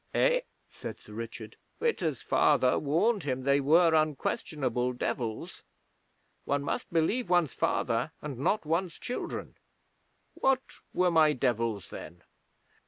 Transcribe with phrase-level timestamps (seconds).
[0.15, 1.57] 'Eh?' said Sir Richard.
[1.79, 5.61] 'Witta's father warned him they were unquestionable Devils.
[6.43, 9.57] One must believe one's father, and not one's children.
[10.33, 12.23] What were my Devils, then?'